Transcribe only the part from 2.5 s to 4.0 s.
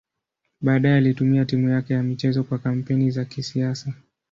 kampeni za kisiasa.